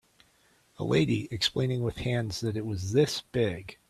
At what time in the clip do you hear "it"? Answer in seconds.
2.57-2.65